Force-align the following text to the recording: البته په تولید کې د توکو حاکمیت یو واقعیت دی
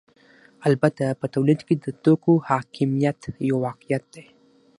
البته 0.67 1.05
په 1.19 1.25
تولید 1.33 1.59
کې 1.67 1.75
د 1.83 1.85
توکو 2.03 2.33
حاکمیت 2.47 3.19
یو 3.49 3.57
واقعیت 3.67 4.03
دی 4.13 4.25